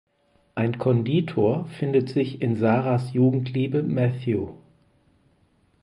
[0.55, 4.49] Ein Konditor findet sich in Sarahs Jugendliebe Matthew.